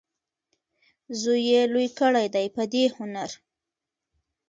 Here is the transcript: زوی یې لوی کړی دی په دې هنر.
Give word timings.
زوی 1.21 1.41
یې 1.49 1.61
لوی 1.73 1.87
کړی 1.99 2.27
دی 2.35 2.47
په 2.55 2.63
دې 2.71 2.83
هنر. 2.95 3.29